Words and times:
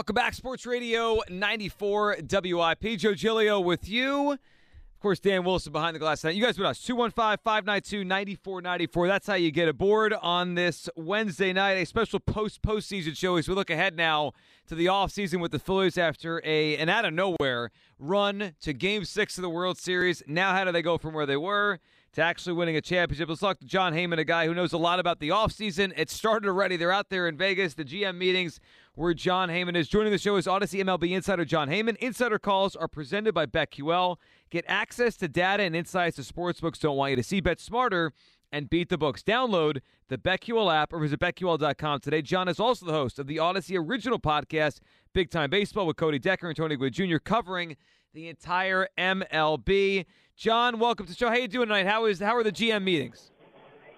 Welcome 0.00 0.14
back, 0.14 0.32
Sports 0.32 0.64
Radio 0.64 1.20
94 1.28 2.16
WIP. 2.32 2.96
Joe 2.96 3.12
Giglio 3.12 3.60
with 3.60 3.86
you. 3.86 4.32
Of 4.32 4.38
course, 4.98 5.20
Dan 5.20 5.44
Wilson 5.44 5.72
behind 5.72 5.94
the 5.94 5.98
glass 5.98 6.22
tonight. 6.22 6.36
You 6.36 6.42
guys 6.42 6.56
with 6.56 6.66
us, 6.66 6.80
215 6.80 7.36
592 7.44 8.04
9494. 8.04 9.08
That's 9.08 9.26
how 9.26 9.34
you 9.34 9.50
get 9.50 9.68
aboard 9.68 10.14
on 10.22 10.54
this 10.54 10.88
Wednesday 10.96 11.52
night, 11.52 11.72
a 11.72 11.84
special 11.84 12.18
post 12.18 12.62
postseason 12.62 13.14
show 13.14 13.36
as 13.36 13.46
we 13.46 13.54
look 13.54 13.68
ahead 13.68 13.94
now 13.94 14.32
to 14.68 14.74
the 14.74 14.86
offseason 14.86 15.38
with 15.38 15.52
the 15.52 15.58
Phillies 15.58 15.98
after 15.98 16.40
a 16.46 16.78
an 16.78 16.88
out 16.88 17.04
of 17.04 17.12
nowhere 17.12 17.70
run 17.98 18.54
to 18.62 18.72
game 18.72 19.04
six 19.04 19.36
of 19.36 19.42
the 19.42 19.50
World 19.50 19.76
Series. 19.76 20.22
Now, 20.26 20.54
how 20.54 20.64
do 20.64 20.72
they 20.72 20.80
go 20.80 20.96
from 20.96 21.12
where 21.12 21.26
they 21.26 21.36
were? 21.36 21.78
To 22.14 22.22
actually 22.22 22.54
winning 22.54 22.74
a 22.76 22.80
championship. 22.80 23.28
Let's 23.28 23.40
talk 23.40 23.60
to 23.60 23.64
Jon 23.64 23.92
Heyman, 23.92 24.18
a 24.18 24.24
guy 24.24 24.46
who 24.46 24.52
knows 24.52 24.72
a 24.72 24.78
lot 24.78 24.98
about 24.98 25.20
the 25.20 25.28
offseason. 25.28 25.92
It 25.96 26.10
started 26.10 26.48
already. 26.48 26.76
They're 26.76 26.90
out 26.90 27.08
there 27.08 27.28
in 27.28 27.36
Vegas, 27.36 27.74
the 27.74 27.84
GM 27.84 28.16
meetings 28.16 28.58
where 28.94 29.14
Jon 29.14 29.48
Heyman 29.48 29.76
is. 29.76 29.88
Joining 29.88 30.10
the 30.10 30.18
show 30.18 30.34
is 30.34 30.46
Audacy 30.46 30.82
MLB 30.82 31.12
insider 31.12 31.44
Jon 31.44 31.68
Heyman. 31.68 31.94
Insider 31.98 32.40
calls 32.40 32.74
are 32.74 32.88
presented 32.88 33.32
by 33.32 33.46
BetQL. 33.46 34.16
Get 34.50 34.64
access 34.66 35.16
to 35.18 35.28
data 35.28 35.62
and 35.62 35.76
insights 35.76 36.16
the 36.16 36.24
sportsbooks 36.24 36.80
don't 36.80 36.96
want 36.96 37.10
you 37.10 37.16
to 37.16 37.22
see. 37.22 37.40
Bet 37.40 37.60
smarter 37.60 38.12
and 38.50 38.68
beat 38.68 38.88
the 38.88 38.98
books. 38.98 39.22
Download 39.22 39.80
the 40.08 40.18
BetQL 40.18 40.74
app 40.74 40.92
or 40.92 40.98
visit 40.98 41.20
BetQL.com 41.20 42.00
today. 42.00 42.22
John 42.22 42.48
is 42.48 42.58
also 42.58 42.86
the 42.86 42.92
host 42.92 43.20
of 43.20 43.28
the 43.28 43.36
Audacy 43.36 43.78
original 43.78 44.18
podcast, 44.18 44.80
Big 45.12 45.30
Time 45.30 45.50
Baseball, 45.50 45.86
with 45.86 45.96
Cody 45.96 46.18
Decker 46.18 46.48
and 46.48 46.56
Tony 46.56 46.74
Gwynn 46.74 46.92
Jr., 46.92 47.18
covering 47.18 47.76
the 48.12 48.28
entire 48.28 48.88
MLB. 48.98 50.06
John, 50.36 50.78
welcome 50.78 51.06
to 51.06 51.12
the 51.12 51.16
show. 51.16 51.28
How 51.28 51.36
you 51.36 51.48
doing 51.48 51.68
tonight? 51.68 51.86
How 51.86 52.06
is 52.06 52.20
how 52.20 52.36
are 52.36 52.42
the 52.42 52.52
GM 52.52 52.82
meetings? 52.82 53.30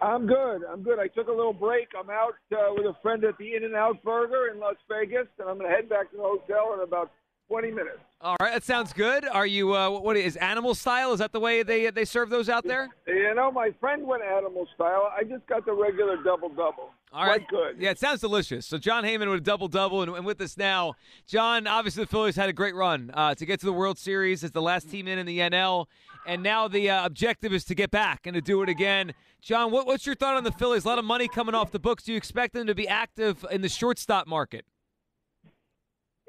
I'm 0.00 0.26
good. 0.26 0.62
I'm 0.70 0.82
good. 0.82 0.98
I 0.98 1.06
took 1.06 1.28
a 1.28 1.32
little 1.32 1.52
break. 1.52 1.88
I'm 1.98 2.10
out 2.10 2.34
uh, 2.52 2.74
with 2.74 2.86
a 2.86 2.96
friend 3.02 3.24
at 3.24 3.38
the 3.38 3.54
In-N-Out 3.54 4.02
Burger 4.02 4.48
in 4.52 4.58
Las 4.58 4.74
Vegas, 4.88 5.28
and 5.38 5.48
I'm 5.48 5.58
going 5.58 5.70
to 5.70 5.76
head 5.76 5.88
back 5.88 6.10
to 6.10 6.16
the 6.16 6.22
hotel 6.22 6.74
in 6.74 6.80
about 6.80 7.12
20 7.48 7.70
minutes. 7.70 8.00
All 8.22 8.36
right, 8.40 8.52
that 8.52 8.62
sounds 8.62 8.92
good. 8.92 9.26
Are 9.26 9.46
you 9.46 9.74
uh, 9.74 9.90
what 9.90 10.16
is 10.16 10.36
animal 10.36 10.76
style? 10.76 11.12
Is 11.12 11.18
that 11.18 11.32
the 11.32 11.40
way 11.40 11.64
they 11.64 11.90
they 11.90 12.04
serve 12.04 12.30
those 12.30 12.48
out 12.48 12.64
there? 12.64 12.88
You 13.08 13.34
know, 13.34 13.50
my 13.50 13.72
friend 13.80 14.06
went 14.06 14.22
animal 14.22 14.68
style. 14.76 15.12
I 15.16 15.24
just 15.24 15.44
got 15.48 15.66
the 15.66 15.72
regular 15.72 16.22
double 16.22 16.48
double. 16.48 16.90
All 17.12 17.26
right, 17.26 17.46
Quite 17.48 17.48
good. 17.48 17.82
Yeah, 17.82 17.90
it 17.90 17.98
sounds 17.98 18.20
delicious. 18.20 18.64
So 18.64 18.78
Jon 18.78 19.02
Heyman 19.02 19.28
with 19.28 19.40
a 19.40 19.42
double 19.42 19.66
double, 19.66 20.02
and, 20.02 20.14
and 20.14 20.24
with 20.24 20.40
us 20.40 20.56
now, 20.56 20.94
John. 21.26 21.66
Obviously, 21.66 22.04
the 22.04 22.08
Phillies 22.08 22.36
had 22.36 22.48
a 22.48 22.52
great 22.52 22.76
run 22.76 23.10
uh, 23.12 23.34
to 23.34 23.44
get 23.44 23.58
to 23.58 23.66
the 23.66 23.72
World 23.72 23.98
Series 23.98 24.44
as 24.44 24.52
the 24.52 24.62
last 24.62 24.88
team 24.88 25.08
in 25.08 25.18
in 25.18 25.26
the 25.26 25.40
NL, 25.40 25.86
and 26.24 26.44
now 26.44 26.68
the 26.68 26.90
uh, 26.90 27.04
objective 27.04 27.52
is 27.52 27.64
to 27.64 27.74
get 27.74 27.90
back 27.90 28.24
and 28.24 28.34
to 28.34 28.40
do 28.40 28.62
it 28.62 28.68
again. 28.68 29.14
John, 29.40 29.72
what, 29.72 29.88
what's 29.88 30.06
your 30.06 30.14
thought 30.14 30.36
on 30.36 30.44
the 30.44 30.52
Phillies? 30.52 30.84
A 30.84 30.88
lot 30.88 31.00
of 31.00 31.04
money 31.04 31.26
coming 31.26 31.56
off 31.56 31.72
the 31.72 31.80
books. 31.80 32.04
Do 32.04 32.12
you 32.12 32.18
expect 32.18 32.54
them 32.54 32.68
to 32.68 32.74
be 32.76 32.86
active 32.86 33.44
in 33.50 33.62
the 33.62 33.68
shortstop 33.68 34.28
market? 34.28 34.64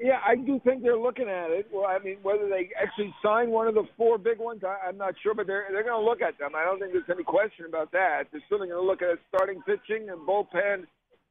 Yeah, 0.00 0.18
I 0.26 0.34
do 0.34 0.60
think 0.64 0.82
they're 0.82 0.98
looking 0.98 1.28
at 1.28 1.50
it. 1.50 1.68
Well, 1.72 1.86
I 1.86 1.98
mean, 2.00 2.16
whether 2.22 2.48
they 2.48 2.70
actually 2.80 3.14
sign 3.22 3.50
one 3.50 3.68
of 3.68 3.74
the 3.74 3.84
four 3.96 4.18
big 4.18 4.38
ones, 4.38 4.62
I, 4.66 4.88
I'm 4.88 4.98
not 4.98 5.14
sure, 5.22 5.34
but 5.34 5.46
they're 5.46 5.66
they're 5.70 5.84
going 5.84 6.00
to 6.00 6.04
look 6.04 6.20
at 6.20 6.36
them. 6.38 6.50
I 6.56 6.64
don't 6.64 6.80
think 6.80 6.92
there's 6.92 7.04
any 7.08 7.22
question 7.22 7.66
about 7.66 7.92
that. 7.92 8.24
They're 8.32 8.42
certainly 8.48 8.68
going 8.68 8.82
to 8.82 8.86
look 8.86 9.02
at 9.02 9.18
starting 9.28 9.62
pitching 9.62 10.10
and 10.10 10.26
bullpen, 10.26 10.84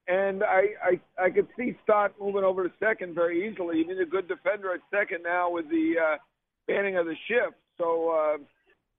and 0.07 0.44
I 0.44 0.62
I 0.81 1.25
I 1.25 1.29
could 1.29 1.47
see 1.57 1.78
Stott 1.84 2.13
moving 2.19 2.46
over 2.46 2.63
to 2.63 2.73
second 2.79 3.16
very 3.16 3.46
easily. 3.52 3.79
He 3.79 3.84
needs 3.84 4.00
a 4.00 4.06
good 4.06 4.29
defender 4.29 4.73
at 4.73 4.79
second 4.91 5.23
now 5.23 5.52
with 5.52 5.69
the 5.69 5.96
uh, 6.02 6.18
banning 6.66 6.96
of 6.96 7.06
the 7.06 7.16
shift. 7.28 7.57
So 7.78 8.12
uh, 8.12 8.38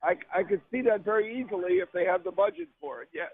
I 0.06 0.16
I 0.41 0.42
could 0.42 0.60
see 0.70 0.82
that 0.82 1.06
very 1.06 1.41
easily 1.41 1.80
if 1.80 1.88
they 1.94 2.04
have 2.04 2.22
the 2.22 2.32
budget 2.32 2.69
for 2.82 3.00
it. 3.00 3.08
Yes. 3.14 3.30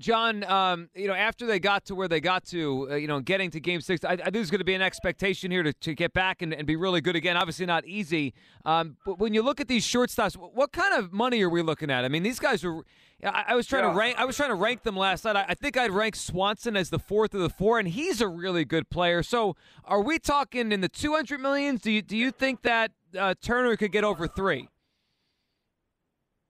Jon, 0.00 0.44
um, 0.44 0.88
you 0.94 1.08
know, 1.08 1.14
after 1.14 1.44
they 1.44 1.58
got 1.58 1.84
to 1.86 1.94
where 1.96 2.06
they 2.06 2.20
got 2.20 2.44
to, 2.46 2.88
uh, 2.92 2.94
you 2.94 3.08
know, 3.08 3.18
getting 3.18 3.50
to 3.50 3.58
Game 3.58 3.80
Six, 3.80 4.04
I, 4.04 4.12
I 4.12 4.16
think 4.16 4.32
there's 4.32 4.50
going 4.50 4.60
to 4.60 4.64
be 4.64 4.74
an 4.74 4.82
expectation 4.82 5.50
here 5.50 5.64
to, 5.64 5.72
to 5.72 5.94
get 5.94 6.12
back 6.12 6.40
and, 6.40 6.54
and 6.54 6.66
be 6.68 6.76
really 6.76 7.00
good 7.00 7.16
again. 7.16 7.36
Obviously, 7.36 7.66
not 7.66 7.84
easy. 7.84 8.32
Um, 8.64 8.96
but 9.04 9.18
when 9.18 9.34
you 9.34 9.42
look 9.42 9.60
at 9.60 9.66
these 9.66 9.84
shortstops, 9.84 10.34
what 10.36 10.70
kind 10.70 10.94
of 10.94 11.12
money 11.12 11.42
are 11.42 11.48
we 11.50 11.62
looking 11.62 11.90
at? 11.90 12.04
I 12.04 12.08
mean, 12.08 12.22
these 12.22 12.38
guys 12.38 12.64
are. 12.64 12.82
I, 13.24 13.46
I 13.48 13.54
was 13.56 13.66
trying 13.66 13.82
Yeah. 13.82 13.90
to 13.90 13.96
rank. 13.98 14.18
I 14.18 14.24
was 14.24 14.36
trying 14.36 14.50
to 14.50 14.54
rank 14.54 14.84
them 14.84 14.96
last 14.96 15.24
night. 15.24 15.34
I, 15.34 15.46
I 15.48 15.54
think 15.54 15.76
I'd 15.76 15.90
rank 15.90 16.14
Swanson 16.14 16.76
as 16.76 16.90
the 16.90 17.00
fourth 17.00 17.34
of 17.34 17.40
the 17.40 17.50
four, 17.50 17.80
and 17.80 17.88
he's 17.88 18.20
a 18.20 18.28
really 18.28 18.64
good 18.64 18.90
player. 18.90 19.24
So, 19.24 19.56
are 19.84 20.00
we 20.00 20.20
talking 20.20 20.70
in 20.70 20.80
the 20.80 20.88
200 20.88 21.40
millions? 21.40 21.80
Do 21.80 21.90
you 21.90 22.02
do 22.02 22.16
you 22.16 22.30
think 22.30 22.62
that 22.62 22.92
uh, 23.18 23.34
Turner 23.42 23.76
could 23.76 23.90
get 23.90 24.04
over 24.04 24.28
three? 24.28 24.68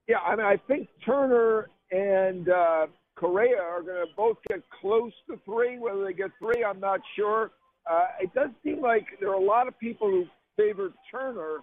Yeah, 0.06 0.18
I 0.18 0.36
mean, 0.36 0.44
I 0.44 0.56
think 0.68 0.88
Turner 1.04 1.68
and 1.90 2.48
uh, 2.50 2.86
Correa 3.18 3.60
are 3.60 3.82
going 3.82 4.06
to 4.06 4.12
both 4.16 4.36
get 4.48 4.62
close 4.80 5.12
to 5.28 5.38
three. 5.44 5.78
Whether 5.78 6.04
they 6.04 6.12
get 6.12 6.30
three, 6.38 6.64
I'm 6.64 6.80
not 6.80 7.00
sure. 7.16 7.50
Uh, 7.90 8.06
it 8.20 8.32
does 8.34 8.50
seem 8.62 8.80
like 8.80 9.06
there 9.20 9.30
are 9.30 9.34
a 9.34 9.44
lot 9.44 9.66
of 9.66 9.78
people 9.78 10.08
who 10.08 10.24
favor 10.56 10.92
Turner, 11.10 11.58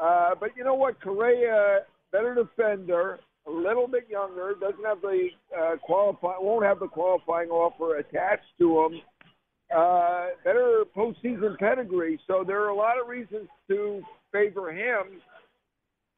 uh, 0.00 0.30
but 0.38 0.50
you 0.56 0.64
know 0.64 0.74
what? 0.74 1.00
Correa, 1.00 1.80
better 2.12 2.34
defender, 2.34 3.18
a 3.46 3.50
little 3.50 3.88
bit 3.88 4.06
younger, 4.08 4.54
doesn't 4.60 4.84
have 4.84 5.00
the 5.00 5.28
uh, 5.58 5.76
qualify, 5.82 6.34
won't 6.38 6.64
have 6.64 6.78
the 6.78 6.86
qualifying 6.86 7.48
offer 7.50 7.96
attached 7.96 8.44
to 8.58 8.84
him. 8.84 9.00
Uh, 9.74 10.26
better 10.44 10.84
postseason 10.96 11.58
pedigree. 11.58 12.20
So 12.26 12.44
there 12.46 12.62
are 12.62 12.68
a 12.68 12.76
lot 12.76 13.00
of 13.00 13.08
reasons 13.08 13.48
to 13.68 14.02
favor 14.32 14.70
him. 14.72 15.20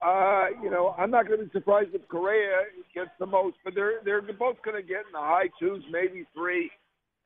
Uh, 0.07 0.47
you 0.63 0.71
know, 0.71 0.95
I'm 0.97 1.11
not 1.11 1.27
going 1.27 1.41
to 1.41 1.47
be 1.47 1.51
surprised 1.51 1.91
if 1.93 2.07
Correa 2.07 2.59
gets 2.95 3.11
the 3.19 3.27
most, 3.27 3.57
but 3.65 3.75
they're 3.75 4.01
they're 4.05 4.23
both 4.23 4.63
going 4.63 4.77
to 4.77 4.87
get 4.87 4.99
in 4.99 5.13
the 5.13 5.19
high 5.19 5.49
twos, 5.59 5.83
maybe 5.91 6.25
three. 6.33 6.71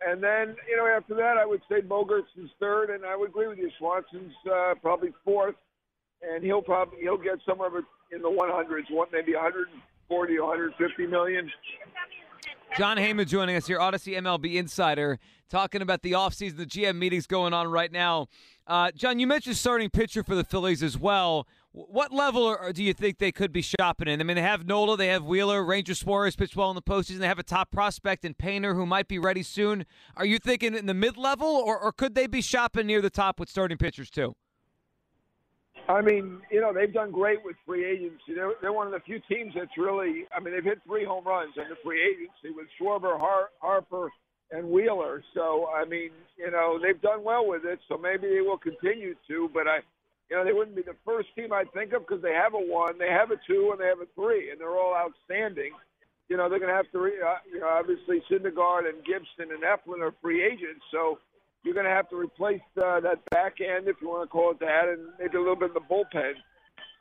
And 0.00 0.22
then, 0.22 0.56
you 0.66 0.78
know, 0.78 0.86
after 0.86 1.14
that, 1.16 1.36
I 1.36 1.44
would 1.44 1.60
say 1.68 1.82
Bogaerts 1.82 2.32
is 2.42 2.48
third, 2.58 2.88
and 2.88 3.04
I 3.04 3.16
would 3.16 3.28
agree 3.28 3.48
with 3.48 3.58
you. 3.58 3.70
Swanson's 3.78 4.32
uh, 4.50 4.74
probably 4.80 5.10
fourth, 5.26 5.56
and 6.22 6.42
he'll 6.42 6.62
probably 6.62 7.00
he'll 7.02 7.18
get 7.18 7.38
somewhere 7.46 7.68
in 8.12 8.22
the 8.22 8.28
100s, 8.28 8.90
one 8.90 9.08
maybe 9.12 9.34
140, 9.34 10.40
150 10.40 11.06
million. 11.06 11.50
Jon 12.78 12.96
Heyman 12.96 13.26
joining 13.26 13.56
us 13.56 13.66
here, 13.66 13.78
Audacy 13.78 14.16
MLB 14.16 14.54
Insider, 14.54 15.18
talking 15.50 15.82
about 15.82 16.00
the 16.00 16.12
offseason, 16.12 16.56
the 16.56 16.66
GM 16.66 16.96
meetings 16.96 17.26
going 17.26 17.52
on 17.52 17.68
right 17.68 17.92
now. 17.92 18.28
Uh, 18.66 18.90
John, 18.92 19.18
you 19.18 19.26
mentioned 19.26 19.56
starting 19.56 19.90
pitcher 19.90 20.22
for 20.22 20.34
the 20.34 20.44
Phillies 20.44 20.82
as 20.82 20.96
well. 20.96 21.46
What 21.72 22.12
level 22.12 22.46
are, 22.46 22.72
do 22.72 22.82
you 22.82 22.92
think 22.92 23.18
they 23.18 23.30
could 23.30 23.52
be 23.52 23.62
shopping 23.62 24.08
in? 24.08 24.20
I 24.20 24.24
mean, 24.24 24.34
they 24.34 24.42
have 24.42 24.66
Nola, 24.66 24.96
they 24.96 25.06
have 25.06 25.24
Wheeler, 25.24 25.64
Ranger 25.64 25.94
Suarez 25.94 26.34
pitched 26.34 26.56
well 26.56 26.68
in 26.70 26.74
the 26.74 26.82
postseason. 26.82 27.18
They 27.18 27.28
have 27.28 27.38
a 27.38 27.44
top 27.44 27.70
prospect 27.70 28.24
in 28.24 28.34
Painter 28.34 28.74
who 28.74 28.86
might 28.86 29.06
be 29.06 29.20
ready 29.20 29.44
soon. 29.44 29.86
Are 30.16 30.24
you 30.24 30.38
thinking 30.38 30.74
in 30.74 30.86
the 30.86 30.94
mid 30.94 31.16
level, 31.16 31.46
or, 31.46 31.78
or 31.78 31.92
could 31.92 32.16
they 32.16 32.26
be 32.26 32.40
shopping 32.40 32.88
near 32.88 33.00
the 33.00 33.10
top 33.10 33.38
with 33.38 33.48
starting 33.48 33.78
pitchers 33.78 34.10
too? 34.10 34.34
I 35.88 36.00
mean, 36.00 36.40
you 36.50 36.60
know, 36.60 36.72
they've 36.72 36.92
done 36.92 37.12
great 37.12 37.38
with 37.44 37.56
free 37.64 37.84
agency. 37.84 38.34
They're, 38.34 38.52
they're 38.60 38.72
one 38.72 38.86
of 38.86 38.92
the 38.92 39.00
few 39.00 39.20
teams 39.28 39.54
that's 39.56 39.76
really, 39.78 40.24
I 40.36 40.40
mean, 40.40 40.54
they've 40.54 40.64
hit 40.64 40.80
three 40.84 41.04
home 41.04 41.24
runs 41.24 41.54
in 41.56 41.64
the 41.68 41.76
free 41.84 42.02
agency 42.02 42.54
with 42.54 42.66
Schwarber, 42.80 43.18
Har- 43.18 43.50
Harper, 43.60 44.10
and 44.50 44.68
Wheeler. 44.68 45.22
So, 45.34 45.68
I 45.68 45.84
mean, 45.84 46.10
you 46.36 46.50
know, 46.50 46.78
they've 46.82 47.00
done 47.00 47.22
well 47.22 47.46
with 47.46 47.64
it. 47.64 47.78
So 47.88 47.96
maybe 47.96 48.28
they 48.28 48.40
will 48.40 48.58
continue 48.58 49.14
to. 49.28 49.50
But 49.54 49.68
I, 49.68 49.78
you 50.30 50.36
know, 50.36 50.44
they 50.44 50.52
wouldn't 50.52 50.76
be 50.76 50.82
the 50.82 50.96
first 51.04 51.28
team 51.34 51.52
I'd 51.52 51.72
think 51.72 51.92
of 51.92 52.06
because 52.06 52.22
they 52.22 52.32
have 52.32 52.54
a 52.54 52.58
one, 52.58 52.98
they 52.98 53.10
have 53.10 53.32
a 53.32 53.36
two, 53.46 53.70
and 53.72 53.80
they 53.80 53.86
have 53.86 54.00
a 54.00 54.06
three, 54.14 54.50
and 54.50 54.60
they're 54.60 54.78
all 54.78 54.94
outstanding. 54.94 55.72
You 56.28 56.36
know, 56.36 56.48
they're 56.48 56.60
going 56.60 56.70
to 56.70 56.76
have 56.76 56.90
to, 56.92 57.00
re- 57.00 57.20
uh, 57.20 57.42
you 57.52 57.58
know, 57.58 57.68
obviously 57.68 58.22
Syndergaard 58.30 58.88
and 58.88 59.04
Gibson 59.04 59.50
and 59.50 59.66
Eflin 59.66 60.00
are 60.00 60.14
free 60.22 60.44
agents. 60.44 60.86
So 60.92 61.18
you're 61.64 61.74
going 61.74 61.86
to 61.86 61.92
have 61.92 62.08
to 62.10 62.16
replace 62.16 62.62
uh, 62.78 63.00
that 63.00 63.18
back 63.30 63.60
end, 63.60 63.88
if 63.88 63.96
you 64.00 64.08
want 64.08 64.22
to 64.22 64.30
call 64.30 64.52
it 64.52 64.60
that, 64.60 64.86
and 64.86 65.08
maybe 65.18 65.36
a 65.36 65.40
little 65.40 65.56
bit 65.56 65.70
of 65.70 65.74
the 65.74 65.80
bullpen. 65.80 66.34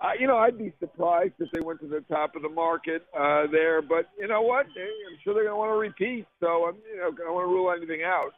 Uh, 0.01 0.11
you 0.17 0.25
know, 0.25 0.37
I'd 0.37 0.57
be 0.57 0.73
surprised 0.79 1.33
if 1.39 1.51
they 1.51 1.59
went 1.59 1.81
to 1.81 1.87
the 1.87 2.01
top 2.09 2.35
of 2.35 2.41
the 2.41 2.49
market 2.49 3.05
uh, 3.13 3.45
there. 3.51 3.83
But 3.83 4.09
you 4.17 4.27
know 4.27 4.41
what? 4.41 4.65
I'm 4.65 5.19
sure 5.23 5.35
they're 5.35 5.43
going 5.43 5.53
to 5.53 5.57
want 5.57 5.69
to 5.69 5.77
repeat. 5.77 6.25
So 6.39 6.65
I'm, 6.69 6.75
you 6.89 6.97
know, 6.97 7.11
I 7.11 7.25
don't 7.25 7.35
want 7.35 7.45
to 7.45 7.53
rule 7.53 7.71
anything 7.71 8.01
out. 8.03 8.31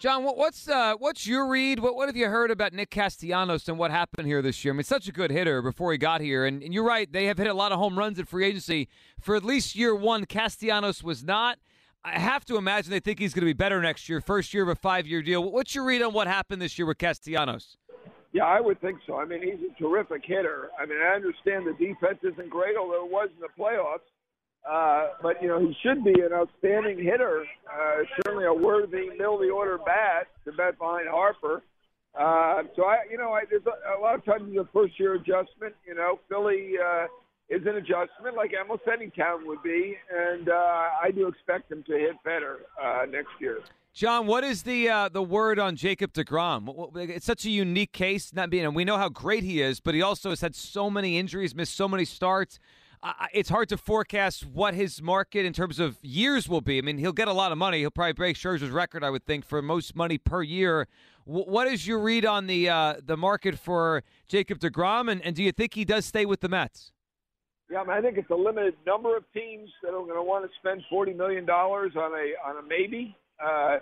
John, 0.00 0.24
what's 0.24 0.68
uh, 0.68 0.94
what's 0.98 1.26
your 1.26 1.48
read? 1.48 1.78
What 1.78 1.94
what 1.94 2.08
have 2.08 2.16
you 2.16 2.28
heard 2.28 2.50
about 2.50 2.72
Nick 2.72 2.90
Castellanos 2.90 3.68
and 3.68 3.78
what 3.78 3.90
happened 3.90 4.26
here 4.26 4.42
this 4.42 4.64
year? 4.64 4.74
I 4.74 4.76
mean, 4.76 4.84
such 4.84 5.06
a 5.06 5.12
good 5.12 5.30
hitter 5.30 5.62
before 5.62 5.92
he 5.92 5.98
got 5.98 6.20
here, 6.20 6.44
and, 6.44 6.62
and 6.62 6.74
you're 6.74 6.84
right. 6.84 7.10
They 7.10 7.26
have 7.26 7.38
hit 7.38 7.46
a 7.46 7.54
lot 7.54 7.70
of 7.70 7.78
home 7.78 7.96
runs 7.96 8.18
in 8.18 8.24
free 8.24 8.44
agency. 8.44 8.88
For 9.20 9.36
at 9.36 9.44
least 9.44 9.76
year 9.76 9.94
one, 9.94 10.24
Castellanos 10.24 11.04
was 11.04 11.22
not. 11.22 11.58
I 12.04 12.18
have 12.18 12.44
to 12.46 12.56
imagine 12.56 12.90
they 12.90 12.98
think 12.98 13.20
he's 13.20 13.32
going 13.32 13.42
to 13.42 13.46
be 13.46 13.52
better 13.52 13.80
next 13.80 14.08
year. 14.08 14.20
First 14.20 14.52
year 14.52 14.64
of 14.64 14.68
a 14.70 14.74
five 14.74 15.06
year 15.06 15.22
deal. 15.22 15.52
What's 15.52 15.74
your 15.74 15.84
read 15.84 16.02
on 16.02 16.12
what 16.12 16.26
happened 16.26 16.60
this 16.60 16.78
year 16.78 16.86
with 16.86 16.98
Castellanos? 16.98 17.76
Yeah, 18.32 18.44
I 18.44 18.60
would 18.60 18.80
think 18.80 18.98
so. 19.06 19.20
I 19.20 19.24
mean, 19.24 19.42
he's 19.42 19.60
a 19.70 19.78
terrific 19.80 20.22
hitter. 20.24 20.70
I 20.80 20.86
mean, 20.86 20.98
I 21.00 21.14
understand 21.14 21.66
the 21.66 21.74
defense 21.74 22.18
isn't 22.24 22.50
great, 22.50 22.76
although 22.76 23.04
it 23.04 23.12
was 23.12 23.28
in 23.36 23.40
the 23.40 23.62
playoffs. 23.62 24.00
Uh, 24.68 25.08
but 25.20 25.42
you 25.42 25.48
know, 25.48 25.58
he 25.58 25.76
should 25.82 26.04
be 26.04 26.12
an 26.20 26.32
outstanding 26.32 26.98
hitter. 26.98 27.44
Uh, 27.66 28.02
certainly 28.24 28.44
a 28.44 28.54
worthy 28.54 29.10
middle 29.10 29.34
of 29.34 29.40
the 29.40 29.50
order 29.50 29.78
bat 29.78 30.28
to 30.44 30.52
bet 30.52 30.78
behind 30.78 31.08
Harper. 31.08 31.62
Uh, 32.14 32.62
so 32.76 32.84
I, 32.84 32.98
you 33.10 33.16
know, 33.16 33.32
I, 33.32 33.42
there's 33.48 33.62
a, 33.66 33.98
a 33.98 34.00
lot 34.00 34.14
of 34.14 34.24
times 34.24 34.56
a 34.56 34.68
first 34.72 34.98
year 35.00 35.14
adjustment. 35.14 35.74
You 35.86 35.94
know, 35.94 36.20
Philly 36.28 36.74
uh, 36.78 37.06
is 37.48 37.62
an 37.66 37.76
adjustment 37.76 38.36
like 38.36 38.52
almost 38.58 38.82
any 38.92 39.10
town 39.10 39.46
would 39.46 39.62
be, 39.62 39.96
and 40.14 40.48
uh, 40.48 40.52
I 41.02 41.10
do 41.10 41.26
expect 41.26 41.72
him 41.72 41.82
to 41.84 41.92
hit 41.92 42.22
better 42.24 42.60
uh, 42.80 43.06
next 43.10 43.30
year. 43.40 43.60
John, 43.94 44.26
what 44.26 44.42
is 44.42 44.62
the 44.62 44.88
uh, 44.88 45.08
the 45.10 45.22
word 45.22 45.58
on 45.58 45.76
Jacob 45.76 46.12
Degrom? 46.12 46.96
It's 46.96 47.26
such 47.26 47.44
a 47.44 47.50
unique 47.50 47.92
case. 47.92 48.32
Not 48.32 48.48
being, 48.48 48.72
we 48.72 48.84
know 48.84 48.96
how 48.96 49.08
great 49.08 49.42
he 49.42 49.60
is, 49.60 49.80
but 49.80 49.94
he 49.94 50.00
also 50.00 50.30
has 50.30 50.40
had 50.40 50.54
so 50.54 50.88
many 50.88 51.18
injuries, 51.18 51.54
missed 51.54 51.74
so 51.74 51.88
many 51.88 52.04
starts. 52.04 52.58
Uh, 53.02 53.12
it's 53.32 53.48
hard 53.48 53.68
to 53.68 53.76
forecast 53.76 54.46
what 54.46 54.74
his 54.74 55.02
market 55.02 55.44
in 55.44 55.52
terms 55.52 55.80
of 55.80 55.98
years 56.02 56.48
will 56.48 56.60
be. 56.60 56.78
I 56.78 56.82
mean, 56.82 56.98
he'll 56.98 57.12
get 57.12 57.26
a 57.26 57.32
lot 57.32 57.50
of 57.50 57.58
money. 57.58 57.80
He'll 57.80 57.90
probably 57.90 58.12
break 58.12 58.36
Scherzer's 58.36 58.70
record, 58.70 59.02
I 59.02 59.10
would 59.10 59.24
think, 59.24 59.44
for 59.44 59.60
most 59.60 59.96
money 59.96 60.18
per 60.18 60.42
year. 60.42 60.86
W- 61.26 61.44
what 61.44 61.66
is 61.66 61.84
your 61.84 61.98
read 61.98 62.24
on 62.24 62.46
the 62.46 62.68
uh, 62.68 62.94
the 63.04 63.16
market 63.16 63.58
for 63.58 64.04
Jacob 64.28 64.60
Degrom, 64.60 65.10
and, 65.10 65.20
and 65.22 65.34
do 65.34 65.42
you 65.42 65.50
think 65.50 65.74
he 65.74 65.84
does 65.84 66.06
stay 66.06 66.24
with 66.24 66.40
the 66.40 66.48
Mets? 66.48 66.92
Yeah, 67.68 67.80
I, 67.80 67.84
mean, 67.84 67.96
I 67.96 68.00
think 68.00 68.18
it's 68.18 68.30
a 68.30 68.36
limited 68.36 68.74
number 68.86 69.16
of 69.16 69.24
teams 69.32 69.68
that 69.82 69.88
are 69.88 70.04
going 70.04 70.14
to 70.14 70.22
want 70.22 70.44
to 70.44 70.50
spend 70.60 70.82
forty 70.88 71.12
million 71.12 71.44
dollars 71.44 71.92
on 71.96 72.12
a 72.12 72.48
on 72.48 72.64
a 72.64 72.68
maybe. 72.68 73.16
Uh, 73.44 73.78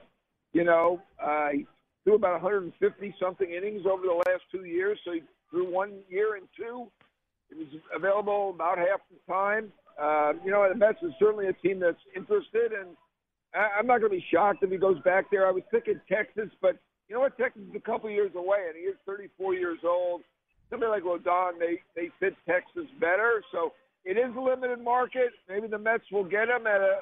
you 0.55 0.65
know, 0.65 1.01
uh, 1.23 1.49
he 1.53 1.67
threw 2.05 2.15
about 2.15 2.41
150 2.43 3.15
something 3.21 3.51
innings 3.51 3.83
over 3.87 4.03
the 4.03 4.23
last 4.27 4.43
two 4.51 4.65
years, 4.65 4.99
so 5.05 5.13
he 5.13 5.23
threw 5.51 5.71
one 5.71 5.93
year 6.09 6.37
and 6.37 6.49
two. 6.57 6.91
He 7.51 7.59
was 7.59 7.69
available 7.95 8.51
about 8.55 8.79
half 8.79 9.01
the 9.11 9.33
time. 9.33 9.73
Uh, 10.01 10.33
you 10.45 10.51
know, 10.51 10.67
the 10.69 10.75
Mets 10.75 10.99
is 11.03 11.13
certainly 11.19 11.49
a 11.49 11.53
team 11.53 11.81
that's 11.81 12.01
interested, 12.17 12.73
and 12.73 12.97
I, 13.55 13.79
I'm 13.79 13.87
not 13.87 13.99
going 13.99 14.13
to 14.13 14.17
be 14.17 14.25
shocked 14.33 14.63
if 14.63 14.71
he 14.71 14.77
goes 14.77 14.99
back 15.05 15.31
there. 15.31 15.47
I 15.47 15.51
was 15.51 15.63
thinking 15.71 16.01
Texas, 16.09 16.49
but 16.63 16.77
you 17.09 17.15
know 17.15 17.21
what? 17.21 17.37
Texas 17.37 17.63
is 17.69 17.75
a 17.75 17.81
couple 17.81 18.09
years 18.09 18.31
away, 18.37 18.67
and 18.69 18.77
he 18.77 18.85
is 18.85 18.97
34 19.05 19.55
years 19.55 19.79
old. 19.85 20.23
Somebody 20.71 20.91
like 20.91 21.03
Rodon, 21.03 21.59
they 21.59 21.83
they 21.97 22.11
fit 22.21 22.35
Texas 22.47 22.87
better, 23.01 23.43
so 23.51 23.73
it 24.05 24.17
is 24.17 24.35
a 24.37 24.41
limited 24.41 24.81
market. 24.81 25.31
Maybe 25.49 25.67
the 25.67 25.79
Mets 25.79 26.05
will 26.13 26.25
get 26.25 26.49
him 26.49 26.67
at 26.67 26.81
a 26.81 27.01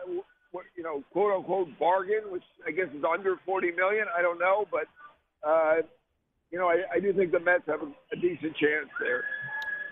you 0.74 0.82
know 0.82 1.04
quote 1.12 1.36
unquote 1.36 1.68
bargain, 1.78 2.32
which 2.32 2.42
I 2.66 2.70
guess 2.70 2.88
is 2.96 3.04
under 3.04 3.36
40 3.44 3.72
million. 3.72 4.06
I 4.16 4.22
don't 4.22 4.38
know, 4.38 4.66
but 4.70 4.88
uh, 5.46 5.82
you 6.50 6.58
know 6.58 6.68
I, 6.68 6.96
I 6.96 7.00
do 7.00 7.12
think 7.12 7.30
the 7.30 7.40
Mets 7.40 7.64
have 7.66 7.82
a, 7.82 7.92
a 8.12 8.16
decent 8.16 8.56
chance 8.56 8.88
there. 8.98 9.24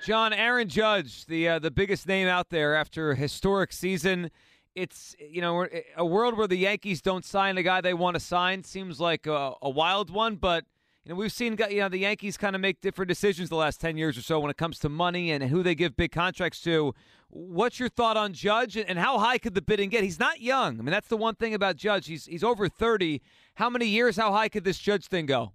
John 0.05 0.33
Aaron 0.33 0.69
Judge, 0.69 1.27
the 1.27 1.49
uh, 1.49 1.59
the 1.59 1.71
biggest 1.71 2.07
name 2.07 2.29
out 2.29 2.51
there 2.51 2.75
after 2.75 3.13
a 3.13 3.17
historic 3.17 3.73
season. 3.73 4.31
It's 4.75 5.17
you 5.19 5.41
know 5.41 5.67
a 5.97 6.05
world 6.05 6.37
where 6.37 6.47
the 6.47 6.57
Yankees 6.57 7.01
don't 7.01 7.25
sign 7.25 7.57
a 7.59 7.63
guy 7.63 7.81
they 7.81 7.95
want 7.95 8.15
to 8.15 8.21
sign 8.21 8.63
seems 8.63 9.01
like 9.01 9.27
a, 9.27 9.55
a 9.63 9.71
wild 9.71 10.11
one, 10.11 10.37
but 10.37 10.65
you 11.05 11.11
know 11.11 11.17
we've 11.17 11.33
seen 11.33 11.57
you 11.71 11.81
know 11.81 11.89
the 11.89 11.99
Yankees 11.99 12.37
kind 12.37 12.55
of 12.55 12.61
make 12.61 12.81
different 12.81 13.09
decisions 13.09 13.49
the 13.49 13.57
last 13.57 13.81
ten 13.81 13.97
years 13.97 14.19
or 14.19 14.23
so 14.23 14.39
when 14.39 14.51
it 14.51 14.57
comes 14.57 14.79
to 14.81 14.89
money 14.89 15.33
and 15.33 15.43
who 15.45 15.63
they 15.63 15.75
give 15.75 15.97
big 15.97 16.13
contracts 16.13 16.61
to. 16.63 16.95
What's 17.29 17.81
your 17.81 17.89
thought 17.89 18.17
on 18.17 18.33
Judge 18.33 18.77
and 18.77 18.99
how 18.99 19.19
high 19.19 19.39
could 19.39 19.55
the 19.55 19.63
bidding 19.63 19.89
get? 19.89 20.05
He's 20.05 20.21
not 20.21 20.41
young. 20.41 20.79
I 20.79 20.83
mean 20.83 20.93
that's 20.93 21.09
the 21.09 21.17
one 21.17 21.35
thing 21.35 21.55
about 21.55 21.77
Judge. 21.77 22.07
He's 22.07 22.27
he's 22.27 22.45
over 22.45 22.69
thirty. 22.69 23.23
How 23.55 23.71
many 23.71 23.87
years? 23.87 24.17
How 24.17 24.31
high 24.31 24.49
could 24.49 24.65
this 24.65 24.79
Judge 24.79 25.07
thing 25.07 25.27
go? 25.27 25.53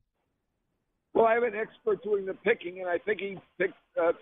Well, 1.14 1.26
I 1.26 1.34
have 1.34 1.44
an 1.44 1.56
expert 1.56 2.04
doing 2.04 2.26
the 2.26 2.34
picking, 2.34 2.80
and 2.80 2.90
I 2.90 2.98
think 2.98 3.20
he 3.20 3.38
picked 3.58 3.74
uh, 4.02 4.14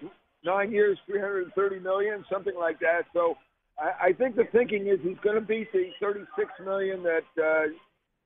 nine 0.43 0.71
years, 0.71 0.97
330 1.05 1.79
million, 1.79 2.25
something 2.31 2.55
like 2.57 2.79
that. 2.79 3.03
So 3.13 3.35
I, 3.77 4.07
I 4.07 4.13
think 4.13 4.35
the 4.35 4.45
thinking 4.51 4.87
is 4.87 4.99
he's 5.03 5.17
going 5.23 5.35
to 5.35 5.41
beat 5.41 5.71
the 5.71 5.89
36 5.99 6.49
million 6.65 7.03
that 7.03 7.41
uh, 7.41 7.67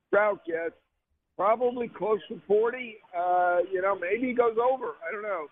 Trout 0.10 0.42
gets. 0.46 0.76
Probably 1.36 1.88
close 1.88 2.20
to 2.30 2.40
40. 2.48 2.98
Uh, 3.18 3.58
you 3.72 3.82
know, 3.82 3.98
maybe 3.98 4.28
he 4.28 4.34
goes 4.34 4.56
over. 4.62 4.94
I 5.08 5.12
don't 5.12 5.24
know. 5.24 5.48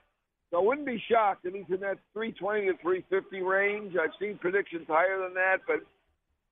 So 0.52 0.58
I 0.58 0.62
wouldn't 0.62 0.86
be 0.86 1.02
shocked 1.10 1.46
if 1.46 1.56
he's 1.56 1.66
in 1.70 1.80
that 1.82 1.98
320 2.14 2.68
to 2.68 2.74
350 2.82 3.42
range. 3.42 3.96
I've 4.00 4.12
seen 4.20 4.38
predictions 4.38 4.86
higher 4.88 5.20
than 5.20 5.34
that, 5.34 5.58
but 5.66 5.78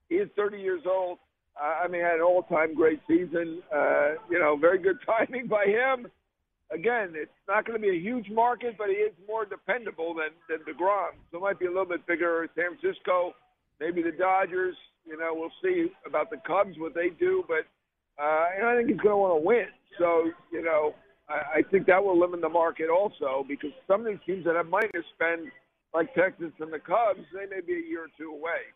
he 0.10 0.16
is 0.16 0.30
30 0.36 0.58
years 0.58 0.82
old. 0.90 1.20
Uh, 1.62 1.84
I 1.86 1.88
mean, 1.88 2.02
had 2.02 2.16
an 2.16 2.22
all-time 2.22 2.74
great 2.74 3.02
season. 3.08 3.62
Uh, 3.74 4.14
you 4.32 4.40
know, 4.40 4.58
very 4.60 4.80
good 4.80 4.98
timing 5.06 5.48
by 5.48 5.66
him 5.66 6.08
again, 6.72 7.14
it's 7.16 7.32
not 7.48 7.66
going 7.66 7.80
to 7.80 7.82
be 7.82 7.96
a 7.96 8.00
huge 8.00 8.30
market, 8.30 8.76
but 8.78 8.88
he 8.88 8.96
is 8.96 9.14
more 9.28 9.46
dependable 9.46 10.14
than 10.14 10.30
than 10.48 10.60
Degrom. 10.66 11.12
So 11.32 11.38
it 11.38 11.42
might 11.42 11.60
be 11.60 11.66
a 11.66 11.70
little 11.70 11.86
bit 11.86 12.06
bigger. 12.08 12.48
San 12.56 12.78
Francisco, 12.78 13.34
maybe 13.80 14.02
the 14.02 14.12
Dodgers. 14.12 14.76
You 15.06 15.18
know, 15.18 15.34
we'll 15.34 15.52
see 15.64 15.92
about 16.06 16.30
the 16.30 16.38
Cubs 16.46 16.78
what 16.78 16.94
they 16.94 17.10
do, 17.10 17.44
but 17.48 17.66
uh, 18.22 18.46
and 18.56 18.68
I 18.68 18.76
think 18.76 18.90
he's 18.90 19.00
going 19.00 19.14
to 19.14 19.18
want 19.18 19.42
to 19.42 19.46
win. 19.46 19.68
So 19.98 20.30
you 20.52 20.64
know, 20.64 20.94
I, 21.30 21.60
I 21.60 21.62
think 21.72 21.88
that 21.88 22.04
will 22.04 22.20
limit 22.20 22.42
the 22.42 22.50
market 22.50 22.90
also 22.90 23.46
because 23.48 23.72
some 23.88 24.02
of 24.02 24.08
these 24.08 24.20
teams 24.26 24.46
that 24.46 24.56
have 24.56 24.70
to 24.70 25.02
spend, 25.16 25.48
like 25.94 26.14
Texas 26.14 26.52
and 26.60 26.72
the 26.72 26.80
Cubs, 26.80 27.26
they 27.34 27.46
may 27.46 27.62
be 27.62 27.74
a 27.74 27.88
year 27.88 28.04
or 28.04 28.10
two 28.18 28.32
away. 28.32 28.70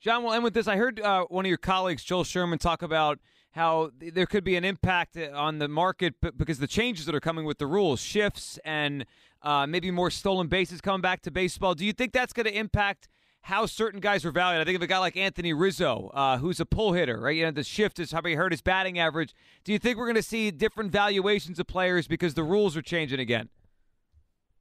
John, 0.00 0.22
we'll 0.22 0.34
end 0.34 0.44
with 0.44 0.54
this. 0.54 0.68
I 0.68 0.76
heard 0.76 1.00
uh, 1.00 1.24
one 1.24 1.44
of 1.44 1.48
your 1.48 1.58
colleagues, 1.58 2.04
Joel 2.04 2.22
Sherman, 2.22 2.60
talk 2.60 2.82
about 2.82 3.18
how 3.58 3.90
there 3.98 4.24
could 4.24 4.44
be 4.44 4.54
an 4.54 4.64
impact 4.64 5.18
on 5.18 5.58
the 5.58 5.66
market 5.66 6.14
because 6.36 6.60
the 6.60 6.66
changes 6.68 7.06
that 7.06 7.14
are 7.14 7.20
coming 7.20 7.44
with 7.44 7.58
the 7.58 7.66
rules, 7.66 8.00
shifts, 8.00 8.58
and 8.64 9.04
uh, 9.42 9.66
maybe 9.66 9.90
more 9.90 10.10
stolen 10.10 10.46
bases 10.46 10.80
coming 10.80 11.00
back 11.00 11.20
to 11.22 11.30
baseball. 11.30 11.74
Do 11.74 11.84
you 11.84 11.92
think 11.92 12.12
that's 12.12 12.32
going 12.32 12.46
to 12.46 12.56
impact 12.56 13.08
how 13.42 13.66
certain 13.66 13.98
guys 13.98 14.24
are 14.24 14.30
valued? 14.30 14.60
I 14.60 14.64
think 14.64 14.76
of 14.76 14.82
a 14.82 14.86
guy 14.86 14.98
like 14.98 15.16
Anthony 15.16 15.52
Rizzo, 15.52 16.10
uh, 16.14 16.38
who's 16.38 16.60
a 16.60 16.66
pull 16.66 16.92
hitter, 16.92 17.20
right? 17.20 17.34
You 17.36 17.46
know, 17.46 17.50
the 17.50 17.64
shift 17.64 17.98
is 17.98 18.12
how 18.12 18.22
he 18.22 18.34
hurt 18.34 18.52
his 18.52 18.62
batting 18.62 18.98
average. 18.98 19.34
Do 19.64 19.72
you 19.72 19.80
think 19.80 19.98
we're 19.98 20.06
going 20.06 20.14
to 20.14 20.22
see 20.22 20.52
different 20.52 20.92
valuations 20.92 21.58
of 21.58 21.66
players 21.66 22.06
because 22.06 22.34
the 22.34 22.44
rules 22.44 22.76
are 22.76 22.82
changing 22.82 23.18
again? 23.18 23.48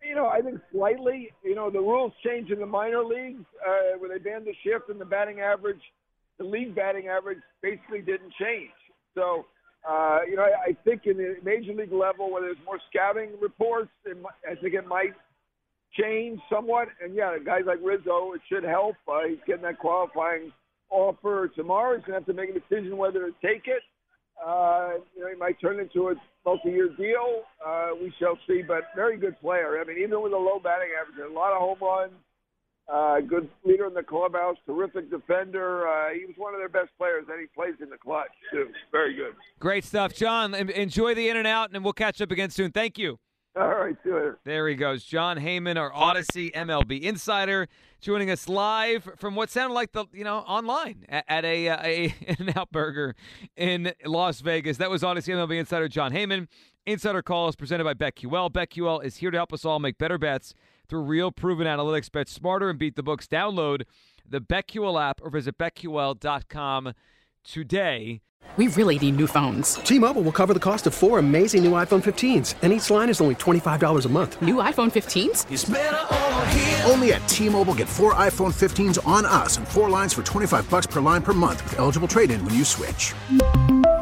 You 0.01 0.15
know, 0.15 0.27
I 0.27 0.41
think 0.41 0.59
slightly. 0.71 1.31
You 1.43 1.53
know, 1.53 1.69
the 1.69 1.79
rules 1.79 2.13
changed 2.25 2.51
in 2.51 2.59
the 2.59 2.65
minor 2.65 3.03
leagues 3.03 3.45
uh, 3.67 3.97
where 3.99 4.09
they 4.09 4.17
banned 4.17 4.45
the 4.45 4.55
shift 4.63 4.89
and 4.89 4.99
the 4.99 5.05
batting 5.05 5.39
average 5.39 5.81
the 6.37 6.43
league 6.43 6.75
batting 6.75 7.07
average 7.07 7.39
basically 7.61 8.01
didn't 8.01 8.33
change. 8.39 8.69
So, 9.17 9.47
uh, 9.89 10.19
you 10.29 10.35
know, 10.35 10.43
I, 10.43 10.69
I 10.69 10.77
think 10.85 11.01
in 11.05 11.17
the 11.17 11.37
major 11.43 11.73
league 11.73 11.91
level, 11.91 12.31
where 12.31 12.43
there's 12.43 12.63
more 12.63 12.79
scouting 12.89 13.31
reports, 13.41 13.89
it, 14.05 14.15
I 14.49 14.53
think 14.61 14.75
it 14.75 14.87
might 14.87 15.13
change 15.99 16.39
somewhat. 16.51 16.89
And 17.03 17.15
yeah, 17.15 17.35
guys 17.43 17.63
like 17.65 17.79
Rizzo, 17.83 18.33
it 18.33 18.41
should 18.47 18.63
help. 18.63 18.95
Uh, 19.07 19.27
he's 19.27 19.39
getting 19.47 19.63
that 19.63 19.79
qualifying 19.79 20.51
offer 20.91 21.49
tomorrow. 21.55 21.95
He's 21.97 22.05
going 22.05 22.13
to 22.13 22.19
have 22.19 22.27
to 22.27 22.33
make 22.33 22.49
a 22.51 22.59
decision 22.59 22.95
whether 22.97 23.25
to 23.25 23.33
take 23.41 23.63
it. 23.65 23.81
Uh, 24.37 25.01
you 25.15 25.23
know, 25.23 25.29
he 25.29 25.35
might 25.35 25.59
turn 25.59 25.79
into 25.79 26.09
a 26.09 26.15
multi-year 26.45 26.89
deal. 26.95 27.41
Uh, 27.65 27.89
we 27.99 28.13
shall 28.19 28.37
see. 28.47 28.61
But 28.61 28.83
very 28.95 29.17
good 29.17 29.39
player. 29.41 29.81
I 29.81 29.83
mean, 29.83 29.97
even 29.97 30.21
with 30.21 30.33
a 30.33 30.37
low 30.37 30.59
batting 30.63 30.89
average, 30.93 31.17
a 31.27 31.33
lot 31.33 31.53
of 31.53 31.59
home 31.59 31.79
runs 31.81 32.13
uh, 32.89 33.19
good 33.19 33.49
leader 33.65 33.85
in 33.85 33.93
the 33.93 34.03
clubhouse, 34.03 34.55
terrific 34.65 35.09
defender. 35.09 35.87
Uh, 35.87 36.13
he 36.13 36.25
was 36.25 36.35
one 36.37 36.53
of 36.53 36.59
their 36.59 36.69
best 36.69 36.89
players, 36.97 37.25
and 37.29 37.39
he 37.39 37.47
plays 37.47 37.75
in 37.81 37.89
the 37.89 37.97
clutch 37.97 38.31
too. 38.51 38.69
Very 38.91 39.13
good. 39.13 39.33
Great 39.59 39.83
stuff, 39.83 40.13
John. 40.13 40.53
Enjoy 40.53 41.13
the 41.13 41.29
in 41.29 41.37
and 41.37 41.47
out, 41.47 41.71
and 41.73 41.83
we'll 41.83 41.93
catch 41.93 42.21
up 42.21 42.31
again 42.31 42.49
soon. 42.49 42.71
Thank 42.71 42.97
you. 42.97 43.19
All 43.59 43.69
right, 43.69 43.95
see 44.03 44.09
you 44.09 44.15
later. 44.15 44.39
There 44.43 44.67
he 44.67 44.75
goes, 44.75 45.03
Jon 45.03 45.37
Heyman, 45.39 45.77
our 45.77 45.91
Audacy 45.91 46.53
MLB 46.53 47.01
insider, 47.01 47.67
joining 47.99 48.29
us 48.29 48.47
live 48.47 49.09
from 49.17 49.35
what 49.35 49.49
sounded 49.49 49.73
like 49.73 49.93
the 49.93 50.05
you 50.13 50.23
know 50.23 50.37
online 50.39 51.05
at, 51.09 51.25
at 51.27 51.43
a, 51.43 51.69
uh, 51.69 51.77
a 51.83 52.15
an 52.39 52.53
out 52.55 52.71
burger 52.71 53.15
in 53.55 53.93
Las 54.05 54.41
Vegas. 54.41 54.77
That 54.77 54.91
was 54.91 55.01
Audacy 55.01 55.33
MLB 55.33 55.59
insider 55.59 55.87
Jon 55.87 56.11
Heyman. 56.11 56.47
Insider 56.85 57.21
call 57.23 57.49
is 57.49 57.55
presented 57.55 57.83
by 57.83 57.95
BetQL. 57.95 58.51
BetQL 58.51 59.03
is 59.03 59.17
here 59.17 59.31
to 59.31 59.37
help 59.37 59.51
us 59.51 59.65
all 59.65 59.79
make 59.79 59.97
better 59.97 60.19
bets 60.19 60.53
through 60.87 61.01
real 61.01 61.31
proven 61.31 61.67
analytics. 61.67 62.11
Bet 62.11 62.29
smarter 62.29 62.69
and 62.69 62.79
beat 62.79 62.95
the 62.95 63.03
books. 63.03 63.27
Download 63.27 63.83
the 64.27 64.41
BetQL 64.41 65.01
app 65.01 65.21
or 65.21 65.29
visit 65.29 65.57
BetQL.com 65.57 66.93
today. 67.43 68.21
We 68.55 68.67
really 68.69 68.97
need 68.97 69.17
new 69.17 69.27
phones. 69.27 69.75
T-Mobile 69.75 70.21
will 70.21 70.31
cover 70.31 70.53
the 70.53 70.59
cost 70.59 70.87
of 70.87 70.93
four 70.93 71.19
amazing 71.19 71.63
new 71.63 71.73
iPhone 71.73 72.01
15s, 72.01 72.55
and 72.61 72.71
each 72.73 72.89
line 72.89 73.09
is 73.09 73.19
only 73.19 73.35
$25 73.35 74.05
a 74.05 74.09
month. 74.09 74.41
New 74.41 74.55
iPhone 74.55 74.91
15s? 74.91 76.89
Only 76.89 77.13
at 77.13 77.27
T-Mobile 77.27 77.75
get 77.75 77.89
four 77.89 78.13
iPhone 78.15 78.53
15s 78.53 79.05
on 79.05 79.25
us 79.25 79.57
and 79.57 79.67
four 79.67 79.89
lines 79.89 80.13
for 80.13 80.23
25 80.23 80.69
bucks 80.69 80.87
per 80.87 81.01
line 81.01 81.21
per 81.21 81.33
month 81.33 81.61
with 81.65 81.77
eligible 81.77 82.07
trade-in 82.07 82.43
when 82.45 82.55
you 82.55 82.63
switch. 82.63 83.13